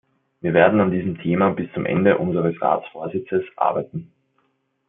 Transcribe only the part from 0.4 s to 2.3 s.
werden an diesem Thema bis zum Ende